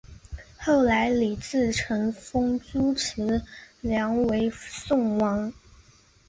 [0.57, 3.43] 后来李自成封朱慈
[3.83, 5.53] 烺为宋王。